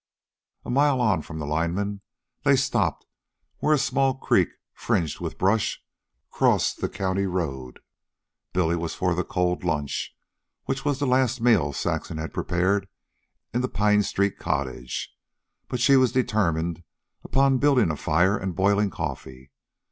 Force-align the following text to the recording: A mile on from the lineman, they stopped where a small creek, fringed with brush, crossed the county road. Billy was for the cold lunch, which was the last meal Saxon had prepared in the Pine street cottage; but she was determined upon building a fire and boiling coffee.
A 0.65 0.69
mile 0.71 0.99
on 0.99 1.21
from 1.21 1.37
the 1.37 1.45
lineman, 1.45 2.01
they 2.41 2.55
stopped 2.55 3.05
where 3.59 3.71
a 3.75 3.77
small 3.77 4.15
creek, 4.15 4.49
fringed 4.73 5.19
with 5.19 5.37
brush, 5.37 5.85
crossed 6.31 6.81
the 6.81 6.89
county 6.89 7.27
road. 7.27 7.81
Billy 8.51 8.75
was 8.75 8.95
for 8.95 9.13
the 9.13 9.23
cold 9.23 9.63
lunch, 9.63 10.17
which 10.65 10.83
was 10.83 10.97
the 10.97 11.05
last 11.05 11.39
meal 11.39 11.71
Saxon 11.71 12.17
had 12.17 12.33
prepared 12.33 12.87
in 13.53 13.61
the 13.61 13.69
Pine 13.69 14.01
street 14.01 14.39
cottage; 14.39 15.15
but 15.67 15.79
she 15.79 15.95
was 15.95 16.11
determined 16.11 16.81
upon 17.23 17.59
building 17.59 17.91
a 17.91 17.95
fire 17.95 18.35
and 18.35 18.55
boiling 18.55 18.89
coffee. 18.89 19.51